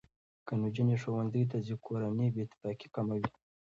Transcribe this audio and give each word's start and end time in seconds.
که 0.45 0.53
نجونې 0.61 0.95
ښوونځي 1.01 1.43
ته 1.51 1.57
ځي، 1.65 1.75
کورنۍ 1.85 2.29
بې 2.33 2.41
اتفاقي 2.45 2.87
کمه 2.95 3.15
وي. 3.19 3.29